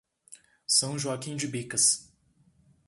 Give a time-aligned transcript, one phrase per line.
[0.67, 2.11] São Joaquim de Bicas